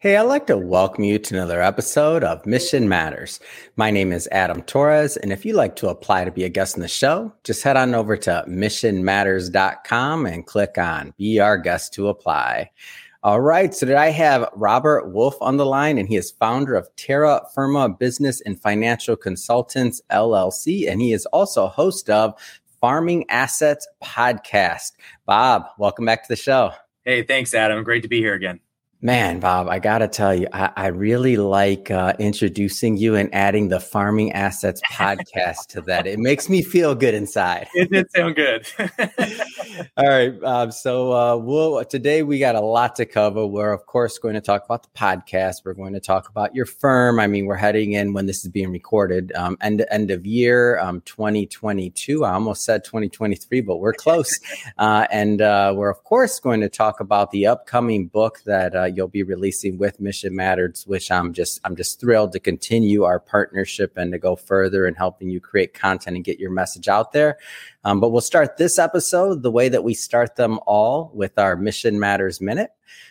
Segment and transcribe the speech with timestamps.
[0.00, 3.40] Hey, I'd like to welcome you to another episode of Mission Matters.
[3.74, 6.76] My name is Adam Torres, and if you'd like to apply to be a guest
[6.76, 11.94] in the show, just head on over to missionmatters.com and click on Be Our Guest
[11.94, 12.70] to Apply.
[13.24, 16.76] All right, so today I have Robert Wolf on the line, and he is founder
[16.76, 22.34] of Terra Firma Business and Financial Consultants LLC, and he is also host of
[22.80, 24.92] Farming Assets Podcast.
[25.26, 26.70] Bob, welcome back to the show.
[27.04, 27.82] Hey, thanks, Adam.
[27.82, 28.60] Great to be here again.
[29.00, 33.32] Man, Bob, I got to tell you, I, I really like uh, introducing you and
[33.32, 36.08] adding the Farming Assets podcast to that.
[36.08, 37.68] It makes me feel good inside.
[37.74, 38.66] It did sound good.
[39.96, 40.42] All right.
[40.42, 43.46] Um, so uh, we'll, today we got a lot to cover.
[43.46, 45.64] We're, of course, going to talk about the podcast.
[45.64, 47.20] We're going to talk about your firm.
[47.20, 50.80] I mean, we're heading in when this is being recorded, um, end, end of year
[50.80, 52.24] um, 2022.
[52.24, 54.40] I almost said 2023, but we're close.
[54.76, 58.87] Uh, and uh, we're, of course, going to talk about the upcoming book that uh,
[58.96, 63.20] you'll be releasing with Mission Matters, which I'm just I'm just thrilled to continue our
[63.20, 67.12] partnership and to go further in helping you create content and get your message out
[67.12, 67.38] there.
[67.84, 71.56] Um, but we'll start this episode the way that we start them all with our
[71.56, 72.70] Mission Matters Minute.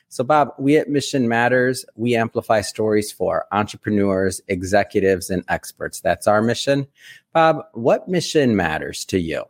[0.09, 5.99] So, Bob, we at Mission Matters, we amplify stories for entrepreneurs, executives, and experts.
[5.99, 6.87] That's our mission.
[7.33, 9.43] Bob, what mission matters to you?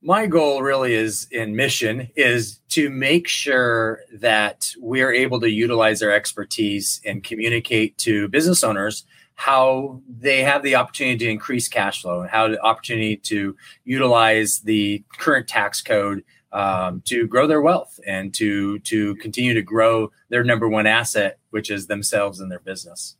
[0.00, 6.02] My goal really is in mission is to make sure that we're able to utilize
[6.02, 9.04] our expertise and communicate to business owners
[9.34, 14.60] how they have the opportunity to increase cash flow and how the opportunity to utilize
[14.60, 20.10] the current tax code um, to grow their wealth and to to continue to grow
[20.28, 23.16] their number one asset, which is themselves and their business.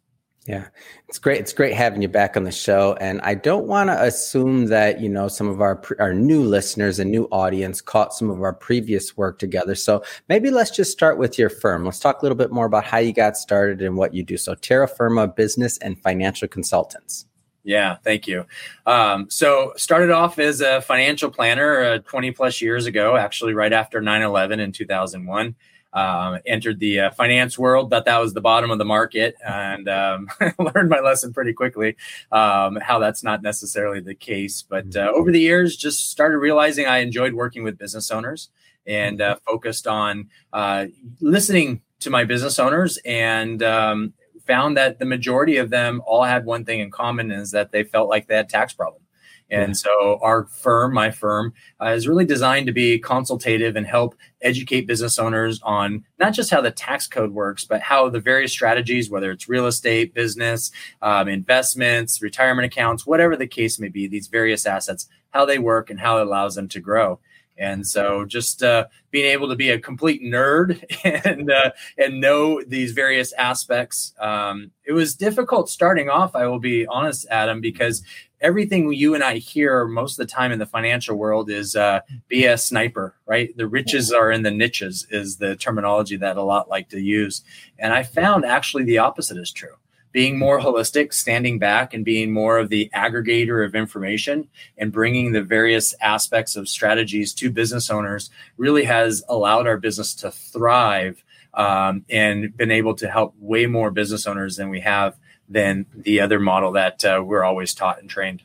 [0.48, 0.68] Yeah,
[1.10, 1.40] it's great.
[1.40, 2.96] It's great having you back on the show.
[3.02, 6.98] And I don't want to assume that you know some of our our new listeners
[6.98, 9.74] and new audience caught some of our previous work together.
[9.74, 11.84] So maybe let's just start with your firm.
[11.84, 14.38] Let's talk a little bit more about how you got started and what you do.
[14.38, 17.26] So Terra Firma Business and Financial Consultants.
[17.62, 18.46] Yeah, thank you.
[18.86, 23.74] Um, so started off as a financial planner uh, 20 plus years ago, actually right
[23.74, 25.56] after 9/11 in 2001
[25.98, 29.88] um, entered the uh, finance world, thought that was the bottom of the market, and
[29.88, 30.28] um,
[30.58, 31.96] learned my lesson pretty quickly
[32.30, 34.62] um, how that's not necessarily the case.
[34.62, 38.50] But uh, over the years, just started realizing I enjoyed working with business owners
[38.86, 40.86] and uh, focused on uh,
[41.20, 44.12] listening to my business owners and um,
[44.46, 47.82] found that the majority of them all had one thing in common is that they
[47.82, 49.07] felt like they had tax problems
[49.50, 54.14] and so our firm, my firm, uh, is really designed to be consultative and help
[54.42, 58.52] educate business owners on not just how the tax code works, but how the various
[58.52, 60.70] strategies, whether it's real estate, business,
[61.02, 65.90] um, investments, retirement accounts, whatever the case may be, these various assets, how they work
[65.90, 67.18] and how it allows them to grow.
[67.58, 70.82] And so, just uh, being able to be a complete nerd
[71.24, 76.34] and uh, and know these various aspects, um, it was difficult starting off.
[76.34, 78.02] I will be honest, Adam, because
[78.40, 82.00] everything you and I hear most of the time in the financial world is uh,
[82.28, 83.56] be a sniper, right?
[83.56, 87.42] The riches are in the niches, is the terminology that a lot like to use.
[87.78, 89.74] And I found actually the opposite is true.
[90.12, 95.32] Being more holistic, standing back and being more of the aggregator of information and bringing
[95.32, 101.22] the various aspects of strategies to business owners really has allowed our business to thrive
[101.54, 105.16] um, and been able to help way more business owners than we have
[105.48, 108.42] than the other model that uh, we're always taught and trained.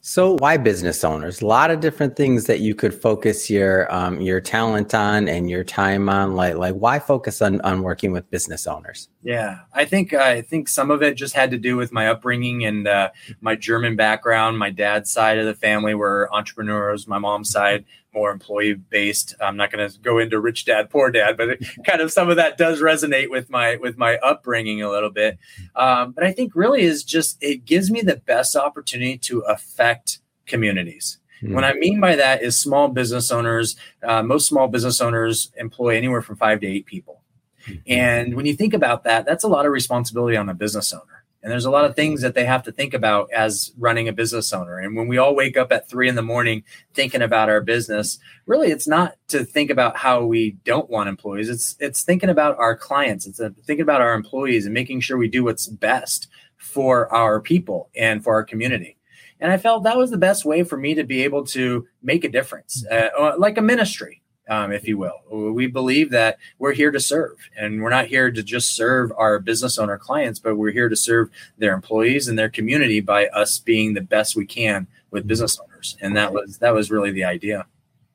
[0.00, 1.42] So why business owners?
[1.42, 5.50] A lot of different things that you could focus your um, your talent on and
[5.50, 6.36] your time on.
[6.36, 9.08] Like like why focus on on working with business owners?
[9.22, 12.64] Yeah, I think I think some of it just had to do with my upbringing
[12.64, 13.10] and uh,
[13.40, 14.58] my German background.
[14.58, 17.08] My dad's side of the family were entrepreneurs.
[17.08, 17.84] My mom's side
[18.18, 19.34] more employee based.
[19.40, 22.28] I'm not going to go into rich dad, poor dad, but it, kind of some
[22.28, 25.38] of that does resonate with my with my upbringing a little bit.
[25.76, 30.18] Um, but I think really is just it gives me the best opportunity to affect
[30.46, 31.18] communities.
[31.42, 31.54] Mm-hmm.
[31.54, 33.76] What I mean by that is small business owners.
[34.02, 37.22] Uh, most small business owners employ anywhere from five to eight people,
[37.66, 37.78] mm-hmm.
[37.86, 41.17] and when you think about that, that's a lot of responsibility on a business owner.
[41.48, 44.12] And there's a lot of things that they have to think about as running a
[44.12, 44.76] business owner.
[44.76, 46.62] And when we all wake up at three in the morning
[46.92, 51.48] thinking about our business, really it's not to think about how we don't want employees.
[51.48, 53.26] It's it's thinking about our clients.
[53.26, 56.28] It's a, thinking about our employees and making sure we do what's best
[56.58, 58.98] for our people and for our community.
[59.40, 62.24] And I felt that was the best way for me to be able to make
[62.24, 65.20] a difference, uh, like a ministry um, if you will.
[65.30, 69.38] We believe that we're here to serve, and we're not here to just serve our
[69.38, 73.58] business owner clients, but we're here to serve their employees and their community by us
[73.58, 75.96] being the best we can with business owners.
[76.00, 77.66] And that was that was really the idea.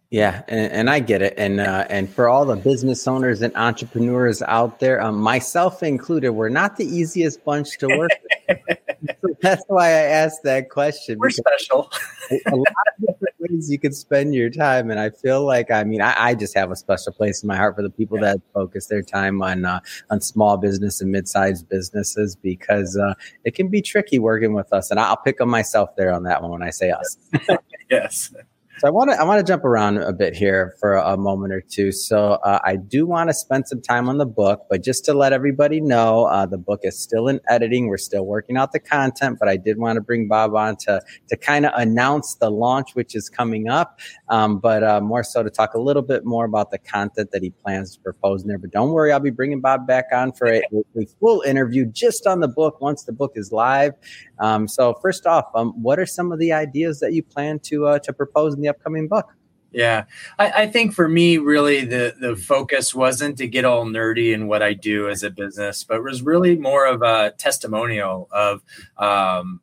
[0.09, 3.51] Yeah, and, and, I get it, and uh, and for all the business owners and
[3.55, 8.11] entrepreneurs out there, um, myself included, we're not the easiest bunch to work
[8.47, 8.59] with.
[9.21, 11.17] so that's why I asked that question.
[11.17, 11.91] We're special.
[12.29, 16.01] a lot of different you can spend your time, and I feel like I mean
[16.01, 18.33] I, I, just have a special place in my heart for the people yeah.
[18.33, 19.79] that focus their time on uh,
[20.09, 23.13] on small business and mid sized businesses because uh,
[23.43, 26.41] it can be tricky working with us, and I'll pick on myself there on that
[26.41, 27.17] one when I say us.
[27.89, 28.33] yes.
[28.83, 31.53] So I want to I want to jump around a bit here for a, moment
[31.53, 31.93] or two.
[31.93, 35.13] So uh, I do want to spend some time on the book, but just to
[35.13, 37.87] let everybody know, uh, the book is still in editing.
[37.87, 41.01] We're still working out the content, but I did want to bring Bob on to
[41.29, 45.43] to kind of announce the launch, which is coming up, um, but uh, more so
[45.43, 48.49] to talk a little bit more about the content that he plans to propose in
[48.49, 48.57] there.
[48.57, 50.61] But don't worry, I'll be bringing Bob back on for a,
[50.97, 53.93] a full interview just on the book once the book is live.
[54.39, 57.85] Um, so first off, um, what are some of the ideas that you plan to
[57.85, 59.27] uh, to propose in the upcoming book?
[59.71, 60.05] Yeah,
[60.37, 64.47] I, I, think for me, really, the the focus wasn't to get all nerdy in
[64.47, 68.61] what I do as a business, but was really more of a testimonial of
[68.97, 69.61] um,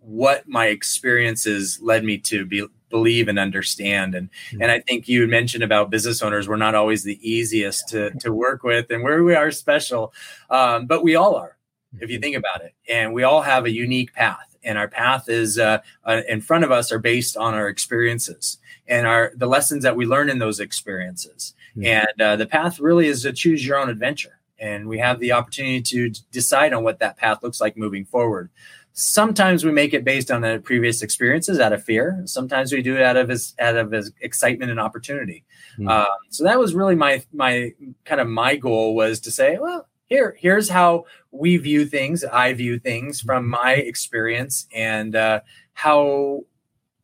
[0.00, 4.62] what my experiences led me to be believe and understand and mm-hmm.
[4.62, 8.32] and i think you mentioned about business owners we're not always the easiest to to
[8.32, 10.14] work with and where we are special
[10.50, 11.56] um, but we all are
[12.00, 12.74] if you think about it.
[12.88, 16.64] And we all have a unique path, and our path is uh, uh, in front
[16.64, 20.38] of us are based on our experiences and our the lessons that we learn in
[20.38, 21.54] those experiences.
[21.76, 21.86] Mm-hmm.
[21.86, 25.32] And uh, the path really is to choose your own adventure, and we have the
[25.32, 28.50] opportunity to decide on what that path looks like moving forward.
[28.92, 32.22] Sometimes we make it based on the previous experiences out of fear.
[32.24, 35.44] Sometimes we do it out of his, out of his excitement and opportunity.
[35.78, 36.02] Mm-hmm.
[36.30, 37.74] so that was really my my
[38.06, 42.52] kind of my goal was to say, well, here here's how we view things i
[42.52, 43.62] view things from mm-hmm.
[43.62, 45.40] my experience and uh,
[45.74, 46.40] how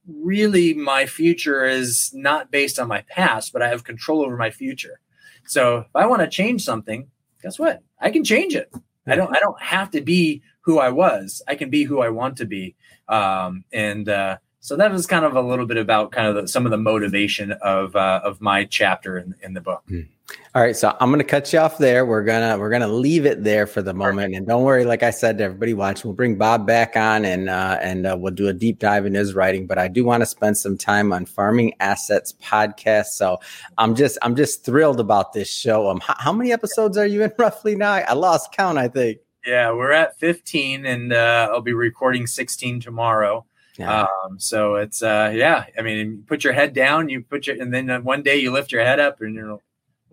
[0.06, 4.50] really my future is not based on my past but i have control over my
[4.50, 5.00] future
[5.46, 7.08] so if i want to change something
[7.42, 8.72] guess what i can change it
[9.06, 12.08] i don't i don't have to be who i was i can be who i
[12.08, 12.74] want to be
[13.08, 16.48] um, and uh, so that was kind of a little bit about kind of the,
[16.48, 19.82] some of the motivation of uh, of my chapter in, in the book.
[19.90, 20.06] Mm.
[20.54, 22.04] All right, so I'm going to cut you off there.
[22.04, 24.36] We're gonna we're gonna leave it there for the moment, Perfect.
[24.36, 24.84] and don't worry.
[24.84, 28.18] Like I said to everybody watching, we'll bring Bob back on, and uh, and uh,
[28.20, 29.66] we'll do a deep dive in his writing.
[29.66, 33.06] But I do want to spend some time on Farming Assets podcast.
[33.06, 33.38] So
[33.78, 35.88] I'm just I'm just thrilled about this show.
[35.88, 37.92] Um, how, how many episodes are you in roughly now?
[37.92, 38.76] I lost count.
[38.76, 39.20] I think.
[39.46, 43.46] Yeah, we're at 15, and uh, I'll be recording 16 tomorrow.
[43.78, 44.02] Yeah.
[44.02, 45.64] Um, so it's uh, yeah.
[45.78, 48.36] I mean, you put your head down, you put your, and then uh, one day
[48.36, 49.58] you lift your head up, and you're,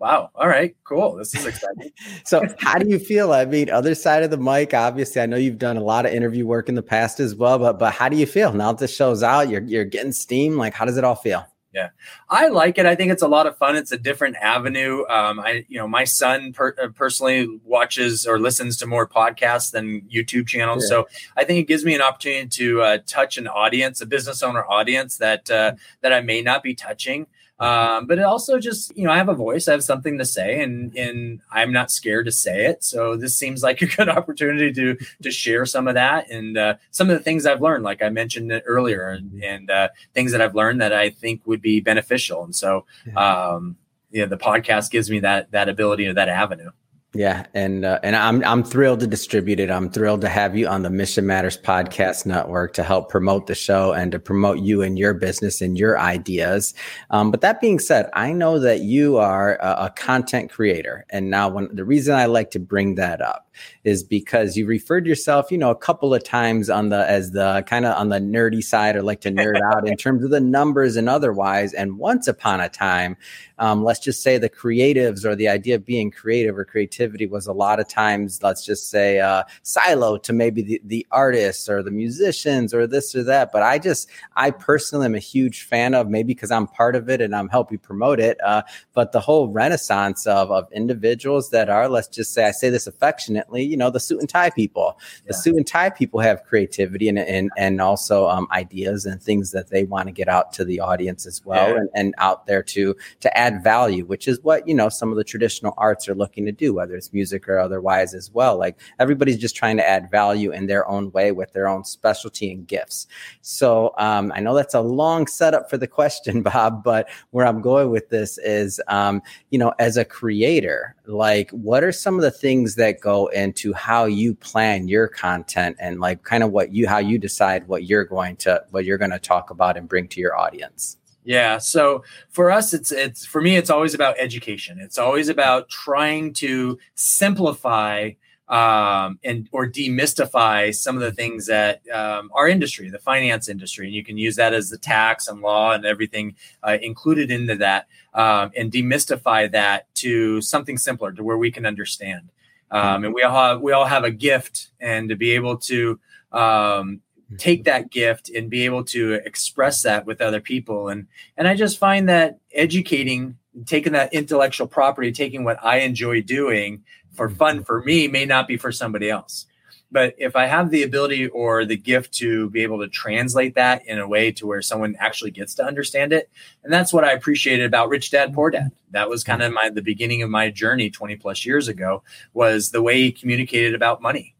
[0.00, 1.14] wow, all right, cool.
[1.16, 1.92] This is exciting.
[2.24, 3.32] so, how do you feel?
[3.32, 4.74] I mean, other side of the mic.
[4.74, 7.58] Obviously, I know you've done a lot of interview work in the past as well,
[7.58, 9.48] but but how do you feel now that this show's out?
[9.48, 10.56] You're you're getting steam.
[10.56, 11.46] Like, how does it all feel?
[11.72, 11.90] Yeah,
[12.28, 12.86] I like it.
[12.86, 13.76] I think it's a lot of fun.
[13.76, 15.04] It's a different avenue.
[15.08, 19.70] Um, I, you know, my son per- uh, personally watches or listens to more podcasts
[19.70, 20.82] than YouTube channels.
[20.84, 20.88] Yeah.
[20.88, 24.42] So I think it gives me an opportunity to uh, touch an audience, a business
[24.42, 27.28] owner audience that uh, that I may not be touching.
[27.60, 30.24] Um, but it also just, you know, I have a voice, I have something to
[30.24, 32.82] say, and and I'm not scared to say it.
[32.82, 36.76] So this seems like a good opportunity to to share some of that and uh,
[36.90, 40.40] some of the things I've learned, like I mentioned earlier, and, and uh, things that
[40.40, 42.44] I've learned that I think would be beneficial.
[42.44, 43.76] And so, um,
[44.10, 46.70] you know, the podcast gives me that that ability or that avenue.
[47.12, 49.68] Yeah, and uh, and I'm I'm thrilled to distribute it.
[49.68, 53.54] I'm thrilled to have you on the Mission Matters podcast network to help promote the
[53.56, 56.72] show and to promote you and your business and your ideas.
[57.10, 61.30] Um, but that being said, I know that you are a, a content creator, and
[61.30, 63.49] now when the reason I like to bring that up
[63.84, 67.64] is because you referred yourself, you know, a couple of times on the as the
[67.66, 70.40] kind of on the nerdy side or like to nerd out in terms of the
[70.40, 71.72] numbers and otherwise.
[71.72, 73.16] And once upon a time,
[73.60, 77.46] um, let's just say the creatives or the idea of being creative or creativity was
[77.46, 81.82] a lot of times, let's just say, uh, silo to maybe the, the artists or
[81.82, 83.52] the musicians or this or that.
[83.52, 87.10] But I just, I personally am a huge fan of maybe because I'm part of
[87.10, 88.38] it and I'm helping promote it.
[88.42, 88.62] Uh,
[88.94, 92.86] but the whole renaissance of, of individuals that are, let's just say, I say this
[92.86, 94.98] affectionately, you know, the suit and tie people.
[95.26, 99.52] The suit and tie people have creativity and and, and also um, ideas and things
[99.52, 101.76] that they want to get out to the audience as well yeah.
[101.76, 105.16] and, and out there to to add value, which is what, you know, some of
[105.16, 108.58] the traditional arts are looking to do, whether it's music or otherwise as well.
[108.58, 112.52] Like everybody's just trying to add value in their own way with their own specialty
[112.52, 113.06] and gifts.
[113.40, 117.60] So um, I know that's a long setup for the question, Bob, but where I'm
[117.60, 122.22] going with this is, um, you know, as a creator, like what are some of
[122.22, 126.72] the things that go into how you plan your content and like kind of what
[126.72, 129.88] you, how you decide what you're going to, what you're going to talk about and
[129.88, 130.96] bring to your audience?
[131.24, 131.58] Yeah.
[131.58, 134.78] So for us, it's it's for me, it's always about education.
[134.80, 138.12] It's always about trying to simplify
[138.48, 143.86] um, and or demystify some of the things that um, our industry, the finance industry,
[143.86, 147.54] and you can use that as the tax and law and everything uh, included into
[147.56, 152.30] that, um, and demystify that to something simpler to where we can understand.
[152.70, 155.98] Um, and we all have, we all have a gift, and to be able to
[156.32, 157.00] um,
[157.38, 160.88] take that gift and be able to express that with other people.
[160.88, 163.36] And and i just find that educating
[163.66, 168.46] taking that intellectual property taking what i enjoy doing for fun for me may not
[168.46, 169.46] be for somebody else
[169.90, 173.84] but if i have the ability or the gift to be able to translate that
[173.86, 176.30] in a way to where someone actually gets to understand it
[176.64, 179.70] and that's what i appreciated about rich dad poor dad that was kind of my
[179.70, 184.02] the beginning of my journey 20 plus years ago was the way he communicated about
[184.02, 184.34] money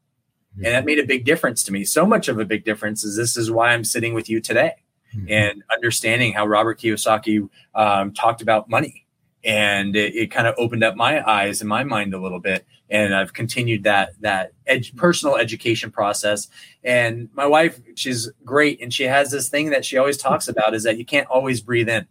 [0.57, 1.85] and that made a big difference to me.
[1.85, 4.75] So much of a big difference is this is why I'm sitting with you today
[5.15, 5.27] mm-hmm.
[5.31, 9.07] and understanding how Robert Kiyosaki um, talked about money.
[9.43, 12.67] And it, it kind of opened up my eyes and my mind a little bit.
[12.91, 16.49] And I've continued that that ed- personal education process.
[16.83, 20.75] And my wife, she's great, and she has this thing that she always talks about
[20.75, 22.07] is that you can't always breathe in.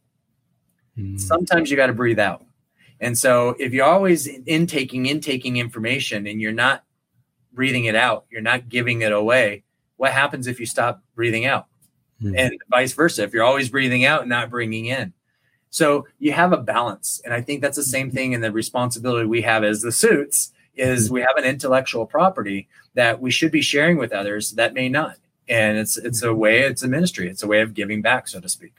[0.97, 1.17] Mm-hmm.
[1.17, 2.45] Sometimes you got to breathe out.
[2.99, 6.83] And so if you're always intaking, intaking information and you're not
[7.53, 8.25] breathing it out.
[8.29, 9.63] You're not giving it away.
[9.97, 11.67] What happens if you stop breathing out?
[12.21, 12.35] Mm-hmm.
[12.37, 13.23] And vice versa.
[13.23, 15.13] If you're always breathing out and not bringing in.
[15.69, 17.21] So you have a balance.
[17.23, 20.51] And I think that's the same thing in the responsibility we have as the suits
[20.75, 21.15] is hmm.
[21.15, 25.17] we have an intellectual property that we should be sharing with others that may not.
[25.47, 28.39] And it's it's a way, it's a ministry, it's a way of giving back, so
[28.39, 28.73] to speak.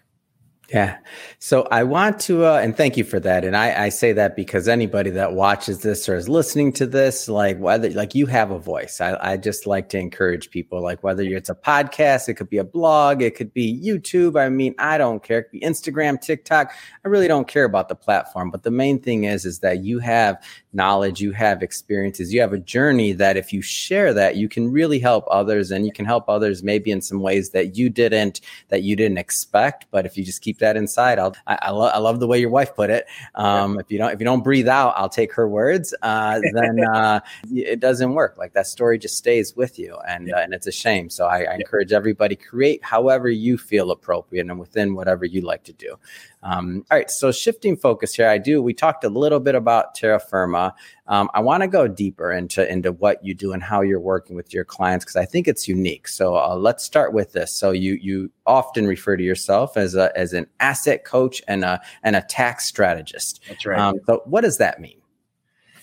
[0.72, 0.98] Yeah.
[1.40, 3.44] So I want to, uh, and thank you for that.
[3.44, 7.28] And I, I say that because anybody that watches this or is listening to this,
[7.28, 9.00] like whether, like you have a voice.
[9.00, 12.58] I, I just like to encourage people, like whether it's a podcast, it could be
[12.58, 14.40] a blog, it could be YouTube.
[14.40, 15.40] I mean, I don't care.
[15.40, 16.72] It could be Instagram, TikTok.
[17.04, 18.52] I really don't care about the platform.
[18.52, 20.40] But the main thing is, is that you have
[20.72, 24.70] knowledge, you have experiences, you have a journey that if you share that, you can
[24.70, 28.40] really help others and you can help others maybe in some ways that you didn't,
[28.68, 29.86] that you didn't expect.
[29.90, 31.18] But if you just keep that inside.
[31.18, 33.06] I'll, I, I, lo- I love the way your wife put it.
[33.34, 33.80] Um, yeah.
[33.80, 35.94] If you don't, if you don't breathe out, I'll take her words.
[36.02, 37.20] Uh, then uh,
[37.52, 38.36] it doesn't work.
[38.38, 40.36] Like that story just stays with you, and yeah.
[40.36, 41.10] uh, and it's a shame.
[41.10, 45.64] So I, I encourage everybody create however you feel appropriate and within whatever you like
[45.64, 45.96] to do.
[46.42, 48.62] Um, all right, so shifting focus here, I do.
[48.62, 50.74] We talked a little bit about Terra Firma.
[51.06, 54.36] Um, I want to go deeper into into what you do and how you're working
[54.36, 56.08] with your clients because I think it's unique.
[56.08, 57.52] So uh, let's start with this.
[57.52, 61.80] So you you often refer to yourself as a as an asset coach and a
[62.02, 63.40] and a tax strategist.
[63.48, 63.78] That's right.
[63.78, 65.00] Um, so what does that mean?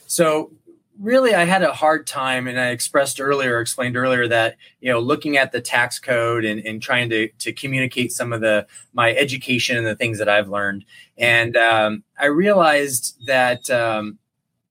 [0.07, 0.51] So
[0.99, 4.99] really i had a hard time and i expressed earlier explained earlier that you know
[4.99, 9.13] looking at the tax code and, and trying to, to communicate some of the my
[9.13, 10.83] education and the things that i've learned
[11.17, 14.17] and um, i realized that um,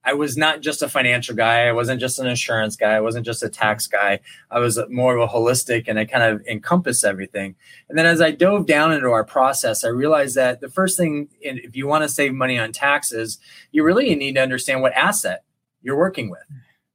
[0.06, 3.26] i was not just a financial guy i wasn't just an insurance guy i wasn't
[3.26, 4.18] just a tax guy
[4.50, 7.54] i was more of a holistic and i kind of encompass everything
[7.88, 11.28] and then as i dove down into our process i realized that the first thing
[11.40, 13.38] if you want to save money on taxes
[13.72, 15.44] you really need to understand what asset
[15.82, 16.42] you're working with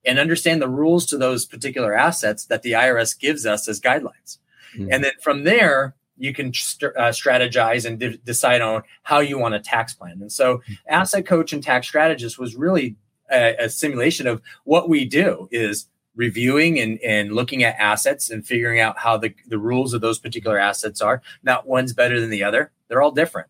[0.05, 4.39] and understand the rules to those particular assets that the IRS gives us as guidelines.
[4.75, 4.87] Mm-hmm.
[4.91, 9.37] And then from there, you can st- uh, strategize and de- decide on how you
[9.37, 10.19] want a tax plan.
[10.21, 10.73] And so, mm-hmm.
[10.89, 12.95] asset coach and tax strategist was really
[13.31, 18.45] a, a, simulation of what we do is reviewing and, and looking at assets and
[18.45, 21.21] figuring out how the, the rules of those particular assets are.
[21.41, 22.71] Not one's better than the other.
[22.87, 23.47] They're all different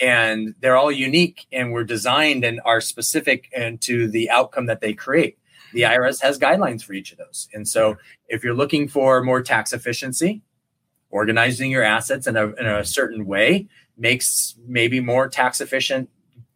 [0.00, 4.80] and they're all unique and were designed and are specific and to the outcome that
[4.80, 5.38] they create.
[5.72, 7.48] The IRS has guidelines for each of those.
[7.52, 7.96] And so
[8.28, 10.42] if you're looking for more tax efficiency,
[11.10, 16.08] organizing your assets in a, in a certain way makes maybe more tax efficient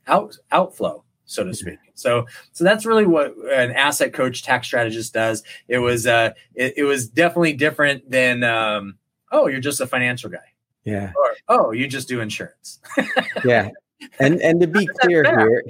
[0.06, 1.78] out, outflow, so to speak.
[1.94, 5.42] So, so that's really what an asset coach tax strategist does.
[5.68, 8.98] It was, uh, it, it was definitely different than, um,
[9.30, 11.12] oh, you're just a financial guy yeah.
[11.16, 12.80] Or, oh, you just do insurance.
[13.44, 13.70] yeah
[14.18, 15.64] and and to be clear here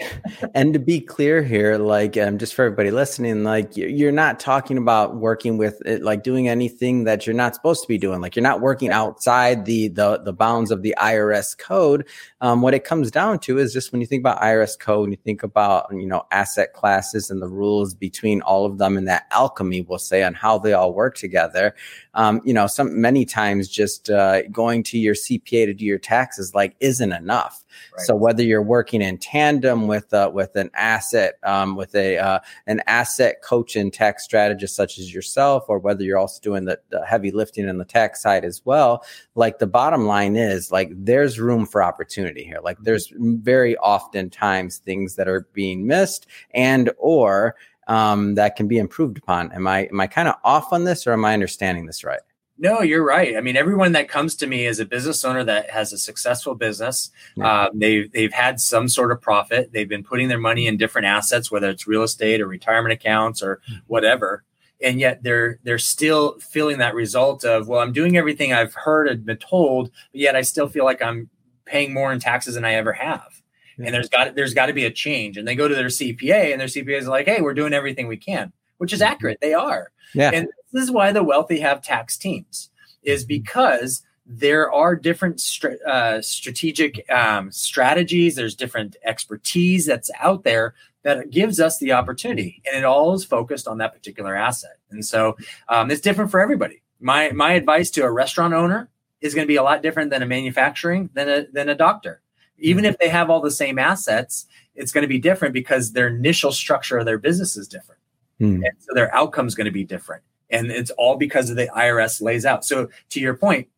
[0.55, 4.79] and to be clear here like um, just for everybody listening like you're not talking
[4.79, 8.21] about working with it like doing anything that you're not supposed to be doing.
[8.21, 12.07] Like you're not working outside the the, the bounds of the irs code.
[12.41, 15.13] Um, what it comes down to is just when you think about irs code and
[15.13, 19.09] you think about you know asset classes and the rules between all of them and
[19.09, 21.75] that alchemy we'll say on how they all work together
[22.15, 25.99] um, you know, some many times just uh, going to your CPA to do your
[25.99, 27.65] taxes like isn't enough.
[27.97, 28.07] Right.
[28.07, 32.39] So whether you're working in tandem with uh, with an asset um, with a uh,
[32.67, 36.79] an asset coach and tax strategist such as yourself, or whether you're also doing the,
[36.91, 39.05] the heavy lifting in the tax side as well,
[39.35, 42.61] like the bottom line is like there's room for opportunity here.
[42.63, 48.69] Like there's very often times things that are being missed and or um, that can
[48.69, 49.53] be improved upon.
[49.53, 52.21] Am I am I kind of off on this, or am I understanding this right?
[52.57, 53.37] No, you're right.
[53.37, 56.55] I mean, everyone that comes to me is a business owner that has a successful
[56.55, 57.11] business.
[57.37, 57.47] Yeah.
[57.47, 59.73] Uh, they've they've had some sort of profit.
[59.73, 63.43] They've been putting their money in different assets, whether it's real estate or retirement accounts
[63.43, 63.79] or hmm.
[63.89, 64.45] whatever.
[64.81, 69.09] And yet they're they're still feeling that result of well, I'm doing everything I've heard
[69.09, 71.29] and been told, but yet I still feel like I'm
[71.65, 73.43] paying more in taxes than I ever have.
[73.79, 73.87] Yeah.
[73.87, 75.37] And there's got there's got to be a change.
[75.37, 78.07] And they go to their CPA, and their CPA is like, "Hey, we're doing everything
[78.07, 79.13] we can," which is mm-hmm.
[79.13, 79.39] accurate.
[79.41, 79.91] They are.
[80.15, 80.31] Yeah.
[80.33, 82.71] And this is why the wealthy have tax teams,
[83.03, 83.29] is mm-hmm.
[83.29, 85.43] because there are different
[85.87, 88.37] uh, strategic um, strategies.
[88.37, 93.25] There's different expertise that's out there that gives us the opportunity, and it all is
[93.25, 94.79] focused on that particular asset.
[94.91, 95.37] And so
[95.69, 96.83] um, it's different for everybody.
[97.01, 98.89] My my advice to a restaurant owner
[99.21, 102.23] is going to be a lot different than a manufacturing than a than a doctor.
[102.59, 102.91] Even mm-hmm.
[102.91, 106.53] if they have all the same assets, it's going to be different because their initial
[106.53, 108.01] structure of their business is different.
[108.41, 108.57] Mm.
[108.57, 110.23] And so their outcome is going to be different.
[110.51, 112.65] And it's all because of the IRS lays out.
[112.65, 113.69] So to your point,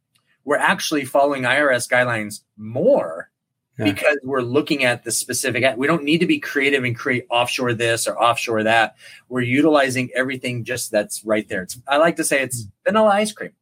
[0.44, 3.30] we're actually following IRS guidelines more
[3.78, 3.84] yeah.
[3.84, 7.74] because we're looking at the specific we don't need to be creative and create offshore
[7.74, 8.96] this or offshore that
[9.28, 12.70] we're utilizing everything just that's right there it's i like to say it's mm.
[12.84, 13.52] vanilla ice cream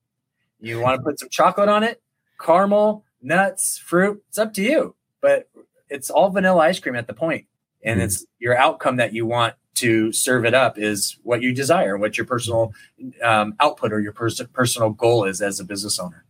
[0.60, 2.00] you want to put some chocolate on it
[2.40, 4.94] caramel nuts fruit it's up to you
[5.24, 5.48] but
[5.88, 7.46] it's all vanilla ice cream at the point
[7.82, 8.04] and mm.
[8.04, 12.18] it's your outcome that you want to serve it up is what you desire what
[12.18, 12.74] your personal
[13.22, 16.26] um, output or your pers- personal goal is as a business owner.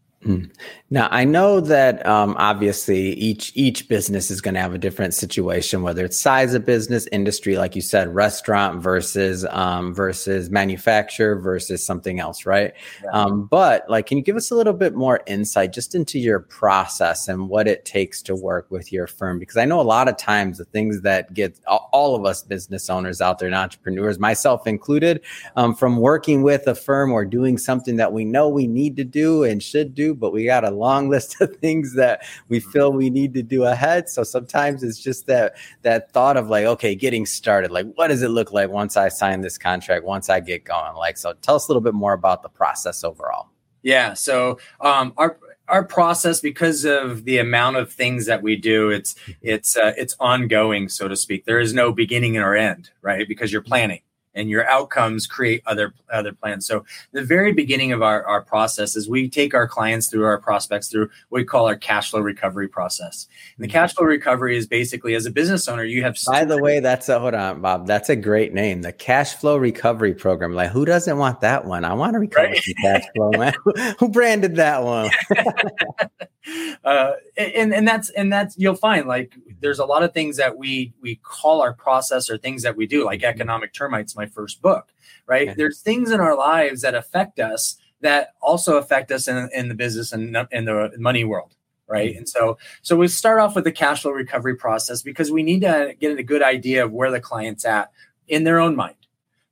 [0.90, 5.12] Now I know that um, obviously each each business is going to have a different
[5.12, 11.36] situation, whether it's size of business, industry, like you said, restaurant versus um, versus manufacturer
[11.36, 12.72] versus something else, right?
[13.02, 13.10] Yeah.
[13.10, 16.40] Um, but like, can you give us a little bit more insight just into your
[16.40, 19.38] process and what it takes to work with your firm?
[19.38, 22.88] Because I know a lot of times the things that get all of us business
[22.88, 25.20] owners out there and entrepreneurs, myself included,
[25.56, 29.04] um, from working with a firm or doing something that we know we need to
[29.04, 32.70] do and should do but we got a long list of things that we mm-hmm.
[32.70, 34.08] feel we need to do ahead.
[34.08, 37.70] So sometimes it's just that that thought of like, okay, getting started.
[37.70, 40.04] Like, what does it look like once I sign this contract?
[40.04, 40.94] Once I get going?
[40.96, 43.48] Like, so tell us a little bit more about the process overall.
[43.82, 44.14] Yeah.
[44.14, 49.14] So um, our our process because of the amount of things that we do it's
[49.40, 53.50] it's uh, it's ongoing so to speak there is no beginning or end right because
[53.50, 54.00] you're planning
[54.34, 56.66] and your outcomes create other other plans.
[56.66, 60.38] So the very beginning of our, our process is we take our clients through our
[60.38, 63.26] prospects through what we call our cash flow recovery process.
[63.56, 66.60] And the cash flow recovery is basically as a business owner, you have by the
[66.60, 67.86] way, that's a hold on, Bob.
[67.86, 68.82] That's a great name.
[68.82, 70.52] The cash flow recovery program.
[70.54, 71.84] Like who doesn't want that one?
[71.84, 72.64] I want to recover right?
[72.82, 73.54] cash flow, man.
[73.98, 75.10] who branded that one?
[76.84, 80.56] uh, and and that's and that's you'll find like there's a lot of things that
[80.58, 84.62] we we call our process or things that we do like economic termites my first
[84.62, 84.92] book
[85.26, 85.54] right okay.
[85.56, 89.74] there's things in our lives that affect us that also affect us in, in the
[89.74, 91.54] business and in the money world
[91.86, 92.18] right mm-hmm.
[92.18, 95.60] and so so we start off with the cash flow recovery process because we need
[95.60, 97.90] to get a good idea of where the client's at
[98.28, 98.96] in their own mind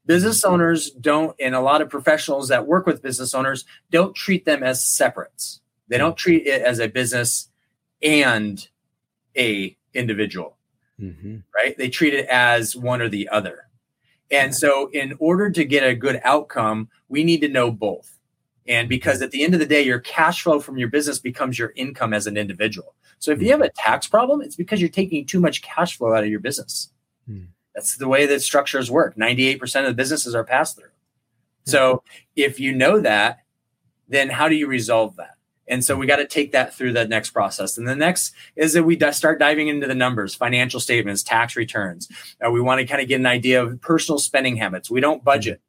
[0.06, 0.54] business mm-hmm.
[0.54, 4.62] owners don't and a lot of professionals that work with business owners don't treat them
[4.62, 7.48] as separates they don't treat it as a business
[8.02, 8.66] and
[9.36, 10.56] a individual,
[11.00, 11.38] mm-hmm.
[11.54, 11.76] right?
[11.76, 13.66] They treat it as one or the other.
[14.32, 18.18] And so, in order to get a good outcome, we need to know both.
[18.66, 21.58] And because at the end of the day, your cash flow from your business becomes
[21.58, 22.94] your income as an individual.
[23.18, 26.14] So, if you have a tax problem, it's because you're taking too much cash flow
[26.14, 26.90] out of your business.
[27.30, 27.48] Mm.
[27.74, 29.16] That's the way that structures work.
[29.16, 30.88] 98% of the businesses are pass through.
[31.64, 32.02] So,
[32.34, 33.40] if you know that,
[34.08, 35.36] then how do you resolve that?
[35.68, 37.78] And so we got to take that through the next process.
[37.78, 42.08] And the next is that we start diving into the numbers, financial statements, tax returns.
[42.44, 44.90] Uh, we want to kind of get an idea of personal spending habits.
[44.90, 45.60] We don't budget,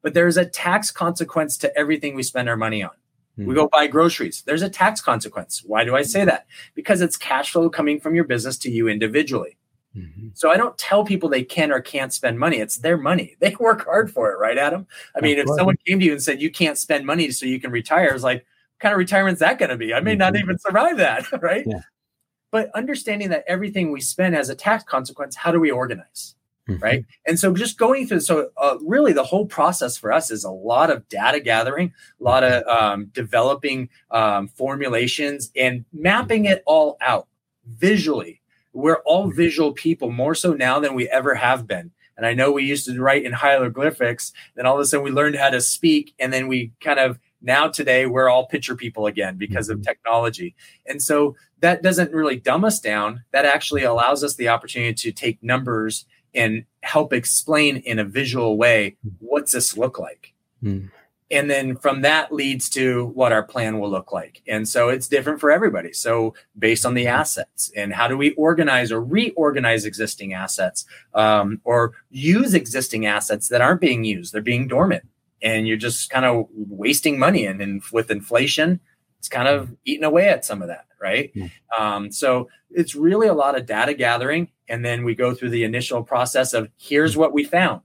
[0.00, 2.90] but there's a tax consequence to everything we spend our money on.
[3.38, 3.48] Mm-hmm.
[3.48, 4.42] We go buy groceries.
[4.46, 5.62] There's a tax consequence.
[5.64, 6.46] Why do I say that?
[6.74, 9.56] Because it's cash flow coming from your business to you individually.
[9.96, 10.28] Mm-hmm.
[10.34, 12.58] So I don't tell people they can or can't spend money.
[12.58, 13.36] It's their money.
[13.40, 14.86] They work hard for it, right, Adam?
[15.16, 17.60] I mean, if someone came to you and said you can't spend money so you
[17.60, 18.44] can retire, it's like,
[18.82, 19.94] kind of retirement's that going to be?
[19.94, 20.42] I may not mm-hmm.
[20.42, 21.64] even survive that, right?
[21.66, 21.80] Yeah.
[22.50, 26.34] But understanding that everything we spend has a tax consequence, how do we organize?
[26.68, 26.82] mm-hmm.
[26.82, 27.04] right?
[27.26, 30.50] And so just going through, so uh, really the whole process for us is a
[30.50, 36.96] lot of data gathering, a lot of um, developing um, formulations and mapping it all
[37.00, 37.28] out
[37.66, 38.40] visually.
[38.72, 39.36] We're all mm-hmm.
[39.36, 41.90] visual people, more so now than we ever have been.
[42.16, 45.10] And I know we used to write in hieroglyphics, then all of a sudden we
[45.10, 49.06] learned how to speak, and then we kind of now today we're all picture people
[49.06, 49.84] again because of mm-hmm.
[49.84, 50.54] technology.
[50.86, 53.24] And so that doesn't really dumb us down.
[53.32, 58.56] That actually allows us the opportunity to take numbers and help explain in a visual
[58.56, 60.32] way what's this look like.
[60.62, 60.90] Mm.
[61.30, 64.42] And then from that leads to what our plan will look like.
[64.46, 65.94] And so it's different for everybody.
[65.94, 71.60] So based on the assets and how do we organize or reorganize existing assets um,
[71.64, 75.04] or use existing assets that aren't being used, they're being dormant
[75.42, 77.46] and you're just kind of wasting money.
[77.46, 78.80] And, and with inflation,
[79.18, 81.32] it's kind of eating away at some of that, right?
[81.34, 81.50] Mm.
[81.78, 84.48] Um, so it's really a lot of data gathering.
[84.68, 87.82] And then we go through the initial process of here's what we found.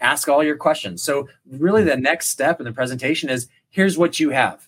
[0.00, 1.02] Ask all your questions.
[1.02, 4.66] So, really, the next step in the presentation is here's what you have.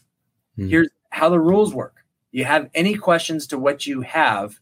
[0.59, 0.71] Mm.
[0.71, 1.97] Here's how the rules work.
[2.33, 4.59] You have any questions to what you have?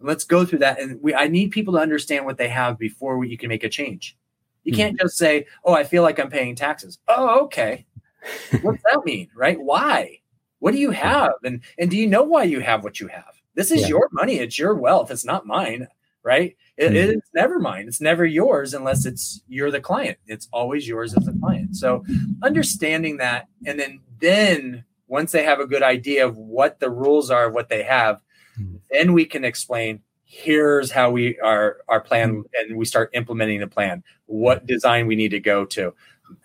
[0.00, 0.80] let's go through that.
[0.80, 3.64] And we, I need people to understand what they have before we, you can make
[3.64, 4.16] a change.
[4.64, 5.04] You can't mm-hmm.
[5.04, 7.86] just say, "Oh, I feel like I'm paying taxes." Oh, okay.
[8.62, 9.58] What's that mean, right?
[9.58, 10.18] Why?
[10.58, 11.32] What do you have?
[11.44, 13.32] And and do you know why you have what you have?
[13.54, 13.88] This is yeah.
[13.88, 14.38] your money.
[14.38, 15.10] It's your wealth.
[15.10, 15.88] It's not mine,
[16.22, 16.56] right?
[16.76, 17.18] It, mm-hmm.
[17.18, 17.88] It's never mine.
[17.88, 20.18] It's never yours unless it's you're the client.
[20.26, 21.76] It's always yours as a client.
[21.76, 22.04] So
[22.42, 27.30] understanding that, and then then once they have a good idea of what the rules
[27.30, 28.20] are, of what they have,
[28.58, 28.76] mm-hmm.
[28.90, 33.66] then we can explain here's how we are our plan and we start implementing the
[33.66, 34.04] plan.
[34.26, 35.92] What design we need to go to.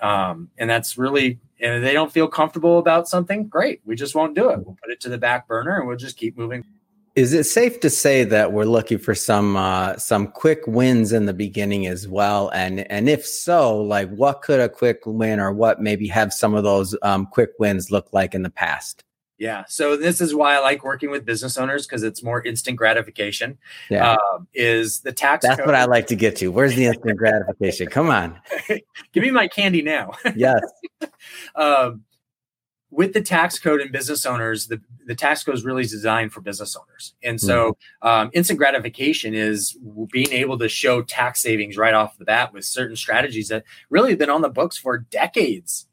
[0.02, 3.82] Um, and that's really and they don't feel comfortable about something great.
[3.86, 4.66] We just won't do it.
[4.66, 6.66] We'll put it to the back burner and we'll just keep moving.
[7.16, 11.28] Is it safe to say that we're looking for some uh, some quick wins in
[11.28, 12.50] the beginning as well?
[12.56, 16.56] And and if so like what could a quick win or what maybe have some
[16.56, 19.04] of those um, quick wins look like in the past
[19.38, 19.66] yeah.
[19.68, 23.58] So this is why I like working with business owners because it's more instant gratification.
[23.90, 24.14] Yeah.
[24.14, 25.46] Um, is the tax?
[25.46, 25.66] That's code.
[25.66, 26.52] what I like to get to.
[26.52, 27.88] Where's the instant gratification?
[27.88, 28.40] Come on.
[29.12, 30.12] Give me my candy now.
[30.36, 30.62] yes.
[31.56, 32.04] um,
[32.92, 36.40] with the tax code and business owners, the, the tax code is really designed for
[36.40, 37.14] business owners.
[37.22, 38.08] And so mm-hmm.
[38.08, 39.78] um, instant gratification is
[40.14, 44.12] being able to show tax savings right off the bat with certain strategies that really
[44.12, 45.88] have been on the books for decades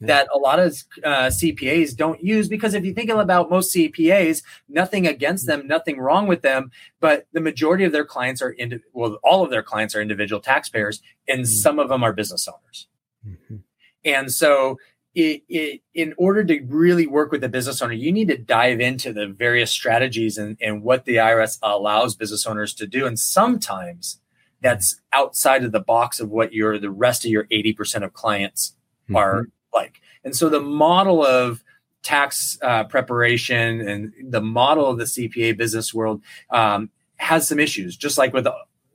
[0.00, 4.42] that a lot of uh, CPAs don't use because if you think about most CPAs,
[4.68, 8.80] nothing against them, nothing wrong with them, but the majority of their clients are indi-
[8.92, 11.46] well, all of their clients are individual taxpayers, and mm-hmm.
[11.46, 12.88] some of them are business owners.
[13.26, 13.56] Mm-hmm.
[14.04, 14.76] And so,
[15.14, 18.80] it, it, in order to really work with the business owner, you need to dive
[18.80, 23.06] into the various strategies and, and what the IRS allows business owners to do.
[23.06, 24.20] And sometimes
[24.60, 28.74] that's outside of the box of what your the rest of your 80% of clients
[29.04, 29.16] mm-hmm.
[29.16, 30.00] are like.
[30.24, 31.62] And so the model of
[32.02, 37.96] tax uh, preparation and the model of the CPA business world um, has some issues,
[37.96, 38.46] just like with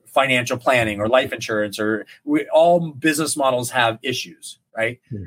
[0.05, 4.99] financial planning or life insurance, or we, all business models have issues, right?
[5.09, 5.25] Hmm.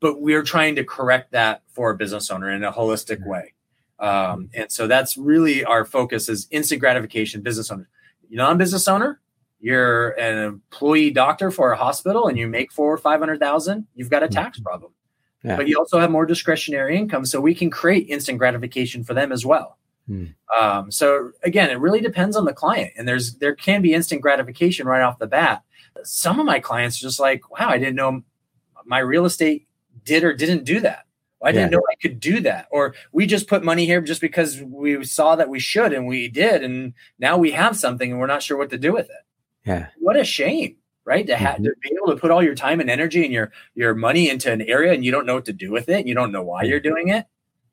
[0.00, 3.28] But we're trying to correct that for a business owner in a holistic hmm.
[3.28, 3.52] way.
[3.98, 7.88] Um, and so that's really our focus is instant gratification business owner.
[8.28, 9.20] You're not a business owner,
[9.60, 13.86] you're an employee doctor for a hospital and you make four or five hundred thousand,
[13.94, 14.64] you've got a tax mm-hmm.
[14.64, 14.92] problem.
[15.42, 15.56] Yeah.
[15.56, 19.30] But you also have more discretionary income, so we can create instant gratification for them
[19.30, 19.78] as well.
[20.08, 20.26] Hmm.
[20.58, 24.22] Um, so again, it really depends on the client, and there's there can be instant
[24.22, 25.62] gratification right off the bat.
[26.02, 28.22] Some of my clients are just like, "Wow, I didn't know
[28.84, 29.66] my real estate
[30.04, 31.06] did or didn't do that.
[31.42, 32.66] I didn't know I could do that.
[32.70, 36.28] Or we just put money here just because we saw that we should and we
[36.28, 36.64] did.
[36.64, 39.24] And now we have something and we're not sure what to do with it.
[39.66, 39.88] Yeah.
[39.98, 41.26] What a shame, right?
[41.26, 41.64] To, have, mm-hmm.
[41.64, 44.50] to be able to put all your time and energy and your your money into
[44.52, 45.98] an area and you don't know what to do with it.
[45.98, 47.26] And you don't know why you're doing it,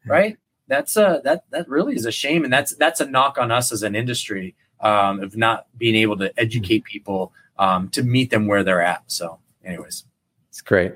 [0.06, 0.38] right?
[0.68, 3.72] That's a that that really is a shame, and that's that's a knock on us
[3.72, 8.48] as an industry um, of not being able to educate people um, to meet them
[8.48, 9.04] where they're at.
[9.08, 10.06] So, anyways,
[10.50, 10.94] it's great.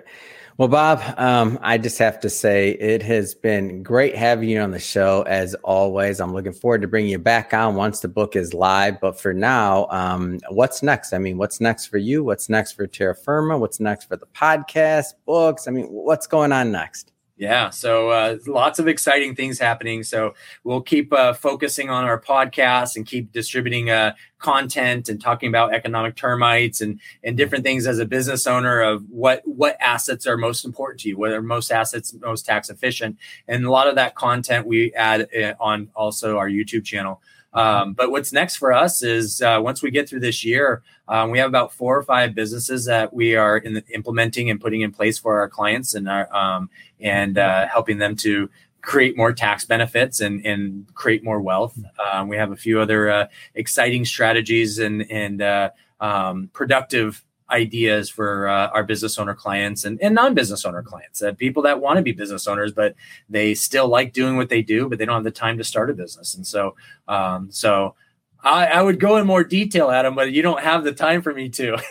[0.58, 4.72] Well, Bob, um, I just have to say it has been great having you on
[4.72, 6.20] the show as always.
[6.20, 9.00] I'm looking forward to bringing you back on once the book is live.
[9.00, 11.13] But for now, um, what's next?
[11.13, 12.24] I mean, what's next for you?
[12.24, 13.56] What's next for Terra Firma?
[13.56, 15.67] What's next for the podcast, books?
[15.67, 17.12] I mean, what's going on next?
[17.39, 20.02] Yeah, so uh, lots of exciting things happening.
[20.02, 25.47] So we'll keep uh, focusing on our podcast and keep distributing uh, content and talking
[25.47, 30.26] about economic termites and and different things as a business owner of what what assets
[30.26, 33.88] are most important to you, what are most assets most tax efficient, and a lot
[33.88, 37.21] of that content we add uh, on also our YouTube channel.
[37.58, 41.32] Um, but what's next for us is uh, once we get through this year, um,
[41.32, 44.91] we have about four or five businesses that we are the, implementing and putting in
[44.91, 48.48] place for our clients and our, um, and uh, helping them to
[48.82, 51.78] create more tax benefits and, and create more wealth.
[52.13, 58.10] Um, we have a few other uh, exciting strategies and and uh, um, productive ideas
[58.10, 61.98] for uh, our business owner clients and, and non-business owner clients uh, people that want
[61.98, 62.96] to be business owners but
[63.30, 65.90] they still like doing what they do but they don't have the time to start
[65.90, 66.36] a business.
[66.36, 66.76] And so
[67.08, 67.96] um, so
[68.44, 71.34] I, I would go in more detail adam but you don't have the time for
[71.34, 71.78] me to.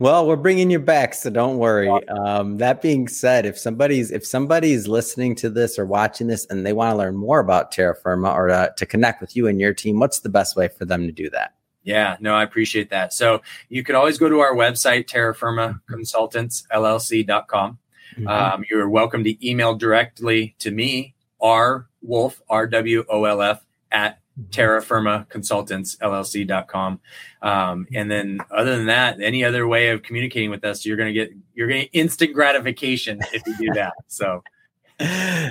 [0.00, 1.88] Well we're bringing you back so don't worry.
[2.08, 6.66] Um, that being said if somebody's if somebody's listening to this or watching this and
[6.66, 9.60] they want to learn more about terra firma or uh, to connect with you and
[9.60, 12.90] your team what's the best way for them to do that yeah, no, I appreciate
[12.90, 13.12] that.
[13.12, 17.78] So you could always go to our website, terrafirmaconsultantsllc.com.
[18.14, 18.28] Mm-hmm.
[18.28, 23.64] Um, you're welcome to email directly to me, R Wolf, R W O L F,
[23.90, 27.00] at terrafirmaconsultantsllc.com.
[27.42, 31.12] Um, and then other than that, any other way of communicating with us, you're going
[31.12, 33.92] to get, you're going to instant gratification if you do that.
[34.08, 34.42] So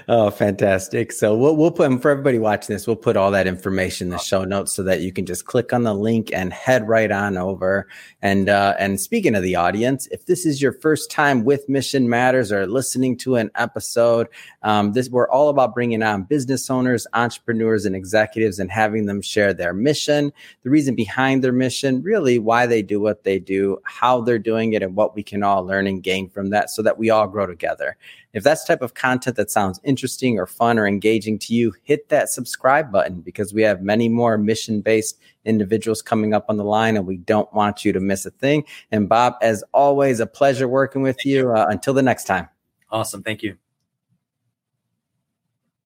[0.08, 1.12] oh, fantastic.
[1.12, 4.18] So we'll, we'll put, for everybody watching this, we'll put all that information in the
[4.18, 7.38] show notes so that you can just click on the link and head right on
[7.38, 7.88] over.
[8.22, 12.08] And, uh, and speaking of the audience, if this is your first time with Mission
[12.08, 14.28] Matters or listening to an episode,
[14.64, 19.22] um, this, we're all about bringing on business owners, entrepreneurs, and executives and having them
[19.22, 20.32] share their mission,
[20.64, 24.74] the reason behind their mission, really why they do what they do, how they're doing
[24.74, 27.28] it, and what we can all learn and gain from that so that we all
[27.28, 27.98] grow together.
[28.34, 32.10] If that's type of content that sounds interesting or fun or engaging to you, hit
[32.10, 36.64] that subscribe button because we have many more mission based individuals coming up on the
[36.64, 38.64] line and we don't want you to miss a thing.
[38.92, 41.52] And Bob, as always, a pleasure working with you.
[41.52, 42.48] Uh, until the next time.
[42.92, 43.24] Awesome.
[43.24, 43.58] Thank you.